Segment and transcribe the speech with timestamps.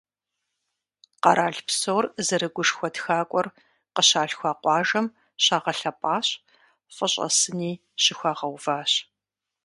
[1.21, 3.47] Къэрал псор зэрыгушхуэ тхакӏуэр
[3.93, 5.05] къыщалъхуа къуажэм
[5.43, 6.27] щагъэлъэпӏащ,
[6.95, 7.71] фӏыщӏэ сыни
[8.03, 8.93] щыхуагъэуващ.